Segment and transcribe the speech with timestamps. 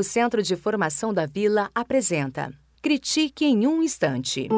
[0.00, 4.48] O Centro de Formação da Vila apresenta Critique em um Instante.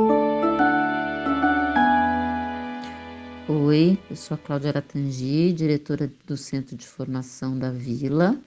[3.49, 8.39] Oi, eu sou a Cláudia Aratangi, diretora do Centro de Formação da Vila,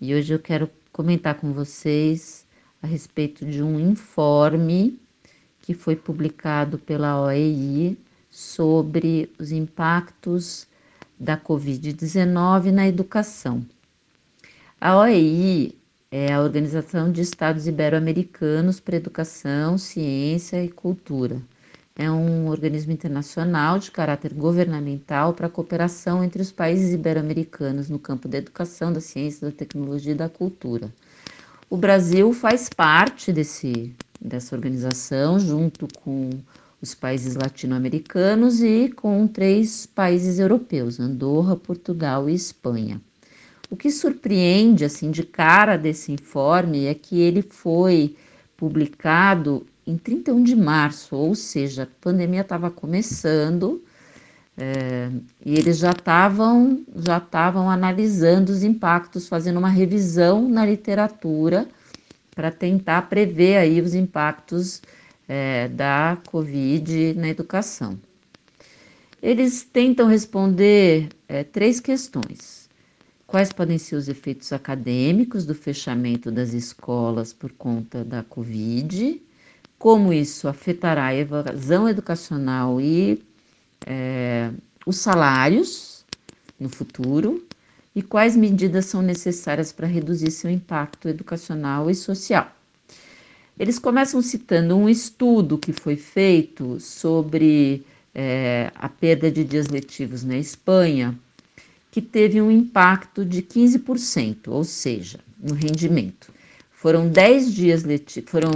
[0.00, 2.46] e hoje eu quero comentar com vocês
[2.82, 4.98] a respeito de um informe
[5.60, 7.98] que foi publicado pela OEI
[8.30, 10.66] sobre os impactos
[11.20, 13.62] da Covid-19 na educação.
[14.80, 15.83] A OEI
[16.16, 21.42] é a Organização de Estados Ibero-Americanos para Educação, Ciência e Cultura.
[21.96, 27.98] É um organismo internacional de caráter governamental para a cooperação entre os países ibero-americanos no
[27.98, 30.88] campo da educação, da ciência, da tecnologia e da cultura.
[31.68, 36.30] O Brasil faz parte desse, dessa organização, junto com
[36.80, 43.00] os países latino-americanos e com três países europeus, Andorra, Portugal e Espanha.
[43.74, 48.14] O que surpreende assim de cara desse informe é que ele foi
[48.56, 53.82] publicado em 31 de março, ou seja, a pandemia estava começando
[54.56, 55.10] é,
[55.44, 61.66] e eles já estavam já estavam analisando os impactos, fazendo uma revisão na literatura
[62.32, 64.80] para tentar prever aí os impactos
[65.28, 67.98] é, da Covid na educação.
[69.20, 72.63] Eles tentam responder é, três questões.
[73.34, 79.20] Quais podem ser os efeitos acadêmicos do fechamento das escolas por conta da Covid?
[79.76, 83.20] Como isso afetará a evasão educacional e
[83.84, 84.52] é,
[84.86, 86.04] os salários
[86.60, 87.44] no futuro?
[87.92, 92.52] E quais medidas são necessárias para reduzir seu impacto educacional e social?
[93.58, 100.22] Eles começam citando um estudo que foi feito sobre é, a perda de dias letivos
[100.22, 101.18] na Espanha,
[101.94, 106.32] que teve um impacto de 15%, ou seja, no rendimento.
[106.72, 108.50] Foram 10 dias letivos, foram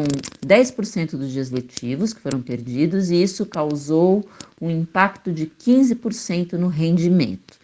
[0.45, 4.29] 10% dos dias letivos que foram perdidos e isso causou
[4.61, 7.57] um impacto de 15% no rendimento.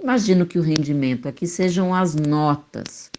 [0.00, 3.10] Imagino que o rendimento aqui sejam as notas.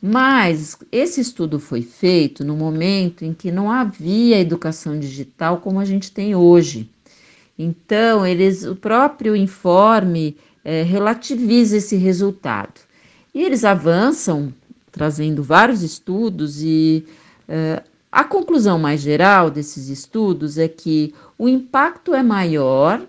[0.00, 5.84] Mas esse estudo foi feito no momento em que não havia educação digital como a
[5.84, 6.88] gente tem hoje.
[7.58, 12.80] Então, eles, o próprio informe é, relativiza esse resultado.
[13.34, 14.52] E eles avançam,
[14.90, 17.04] trazendo vários estudos, e
[17.48, 23.00] é, a conclusão mais geral desses estudos é que o impacto é maior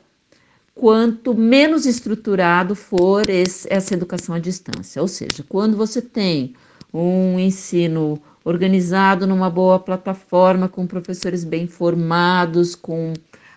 [0.74, 5.02] quanto menos estruturado for esse, essa educação à distância.
[5.02, 6.56] Ou seja, quando você tem
[6.94, 13.14] um ensino organizado numa boa plataforma, com professores bem formados, com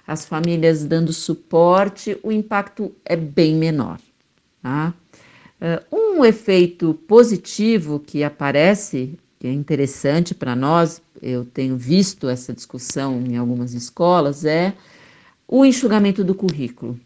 [0.06, 3.98] as famílias dando suporte, o impacto é bem menor.
[4.62, 4.94] Tá?
[5.60, 12.52] Eh, um efeito positivo que aparece, que é interessante para nós, eu tenho visto essa
[12.52, 14.74] discussão em algumas escolas, é
[15.48, 16.98] o enxugamento do currículo.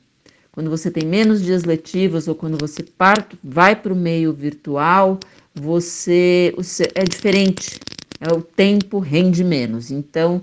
[0.52, 5.18] Quando você tem menos dias letivos ou quando você parte, vai para o meio virtual,
[5.54, 6.52] você
[6.94, 7.80] é diferente,
[8.20, 9.90] é, o tempo rende menos.
[9.90, 10.42] Então,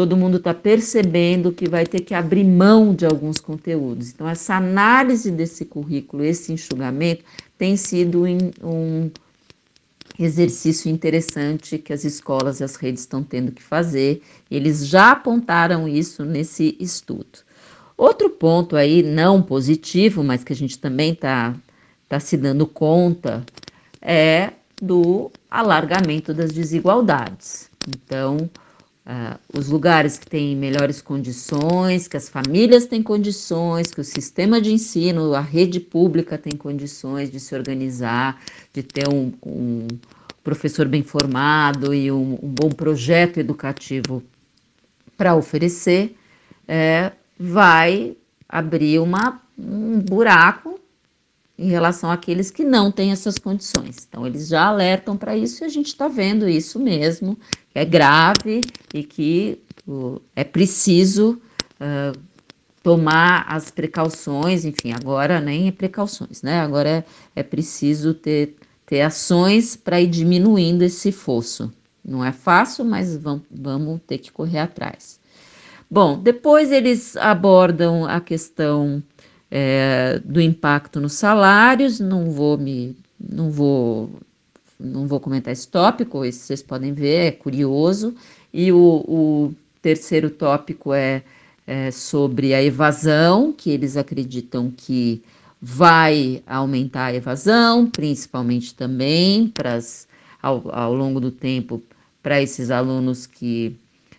[0.00, 4.08] todo mundo está percebendo que vai ter que abrir mão de alguns conteúdos.
[4.08, 7.22] Então, essa análise desse currículo, esse enxugamento,
[7.58, 8.24] tem sido
[8.62, 9.10] um
[10.18, 14.22] exercício interessante que as escolas e as redes estão tendo que fazer.
[14.50, 17.40] Eles já apontaram isso nesse estudo.
[17.94, 21.54] Outro ponto aí não positivo, mas que a gente também está
[22.08, 23.44] tá se dando conta
[24.00, 27.68] é do alargamento das desigualdades.
[27.86, 28.48] Então,
[29.06, 34.60] uh, os lugares que têm melhores condições, que as famílias têm condições, que o sistema
[34.60, 38.40] de ensino, a rede pública tem condições de se organizar,
[38.72, 39.86] de ter um, um
[40.42, 44.22] professor bem formado e um, um bom projeto educativo
[45.16, 46.16] para oferecer,
[46.66, 48.16] é, vai
[48.48, 50.79] abrir uma, um buraco
[51.60, 54.08] em relação àqueles que não têm essas condições.
[54.08, 57.36] Então, eles já alertam para isso e a gente está vendo isso mesmo,
[57.70, 58.62] que é grave
[58.94, 61.38] e que uh, é preciso
[61.78, 62.18] uh,
[62.82, 66.60] tomar as precauções, enfim, agora nem é precauções, né?
[66.60, 67.04] Agora é,
[67.36, 68.56] é preciso ter,
[68.86, 71.70] ter ações para ir diminuindo esse fosso.
[72.02, 75.20] Não é fácil, mas vamos, vamos ter que correr atrás.
[75.90, 79.02] Bom, depois eles abordam a questão
[79.50, 82.00] é, do impacto nos salários.
[82.00, 84.10] Não vou me, não vou,
[84.78, 86.24] não vou comentar esse tópico.
[86.24, 88.14] Esse vocês podem ver, é curioso.
[88.52, 91.22] E o, o terceiro tópico é,
[91.66, 95.22] é sobre a evasão, que eles acreditam que
[95.60, 100.08] vai aumentar a evasão, principalmente também para as
[100.42, 101.82] ao, ao longo do tempo
[102.22, 103.76] para esses alunos que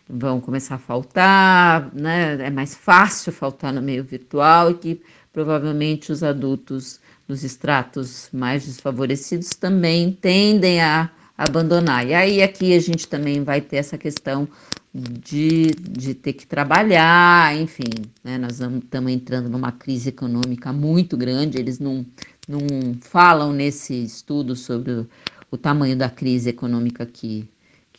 [0.10, 2.34] vão começar a faltar, né?
[2.46, 5.02] É mais fácil faltar no meio virtual e que
[5.32, 12.06] provavelmente os adultos dos estratos mais desfavorecidos também tendem a abandonar.
[12.06, 14.48] E aí aqui a gente também vai ter essa questão
[14.94, 17.90] de, de ter que trabalhar, enfim,
[18.24, 18.38] né?
[18.38, 22.06] nós estamos entrando numa crise econômica muito grande, eles não,
[22.48, 22.60] não
[23.00, 25.10] falam nesse estudo sobre o,
[25.50, 27.50] o tamanho da crise econômica que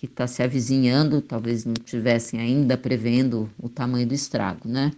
[0.03, 4.91] que está se avizinhando, talvez não tivessem ainda prevendo o tamanho do estrago, né?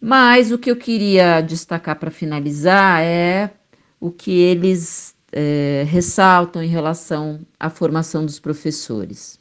[0.00, 3.50] Mas o que eu queria destacar para finalizar é
[3.98, 9.38] o que eles é, ressaltam em relação à formação dos professores.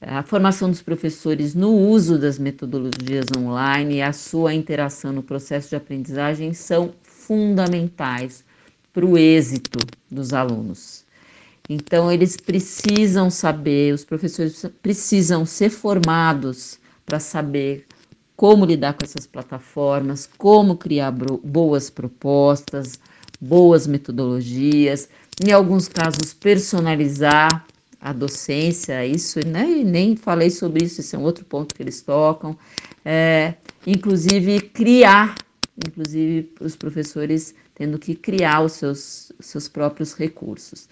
[0.00, 5.70] A formação dos professores no uso das metodologias online e a sua interação no processo
[5.70, 8.42] de aprendizagem são fundamentais
[8.92, 9.78] para o êxito
[10.10, 11.04] dos alunos.
[11.68, 17.86] Então, eles precisam saber, os professores precisam ser formados para saber
[18.40, 22.98] como lidar com essas plataformas, como criar boas propostas,
[23.38, 25.10] boas metodologias,
[25.46, 27.66] em alguns casos, personalizar
[28.00, 29.70] a docência, isso, né?
[29.70, 32.56] E nem falei sobre isso, esse é um outro ponto que eles tocam.
[33.04, 33.56] É,
[33.86, 35.34] inclusive, criar,
[35.86, 40.88] inclusive, os professores tendo que criar os seus, seus próprios recursos.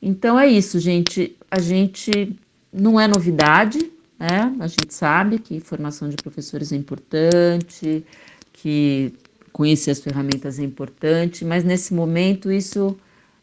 [0.00, 1.36] Então é isso, gente.
[1.50, 2.34] A gente
[2.72, 4.54] não é novidade, né?
[4.60, 8.04] A gente sabe que formação de professores é importante,
[8.52, 9.14] que
[9.50, 12.96] conhecer as ferramentas é importante, mas nesse momento isso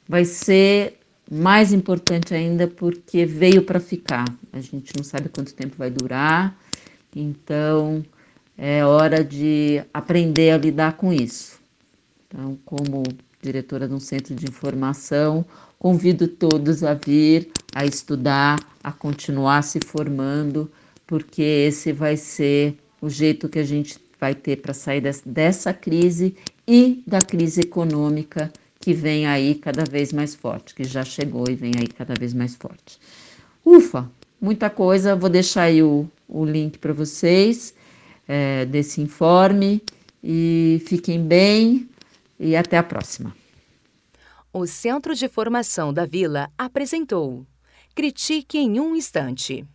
[0.08, 4.26] vai ser mais importante ainda porque veio para ficar.
[4.54, 6.56] A gente não sabe quanto tempo vai durar,
[7.16, 8.06] então
[8.56, 11.60] é hora de aprender a lidar com isso.
[12.28, 13.02] Então, como
[13.42, 15.44] diretora de um centro de informação,
[15.80, 20.68] Convido todos a vir, a estudar, a continuar se formando,
[21.06, 26.36] porque esse vai ser o jeito que a gente vai ter para sair dessa crise
[26.68, 31.54] e da crise econômica que vem aí cada vez mais forte, que já chegou e
[31.54, 33.00] vem aí cada vez mais forte.
[33.64, 34.10] Ufa,
[34.42, 35.16] muita coisa.
[35.16, 37.76] Vou deixar aí o, o link para vocês
[38.28, 39.84] é, desse informe
[40.24, 41.88] e fiquem bem
[42.40, 43.36] e até a próxima.
[44.52, 47.46] O Centro de Formação da Vila apresentou
[47.98, 49.66] Critique em um Instante.